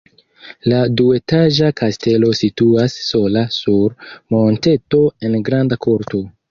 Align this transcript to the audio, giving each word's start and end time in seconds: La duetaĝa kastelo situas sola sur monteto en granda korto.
La 0.71 0.79
duetaĝa 1.01 1.69
kastelo 1.83 2.33
situas 2.41 2.97
sola 3.11 3.47
sur 3.61 3.97
monteto 4.37 5.09
en 5.31 5.43
granda 5.51 5.85
korto. 5.89 6.31